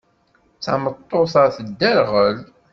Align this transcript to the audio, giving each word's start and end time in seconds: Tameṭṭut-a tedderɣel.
Tameṭṭut-a 0.63 1.45
tedderɣel. 1.55 2.37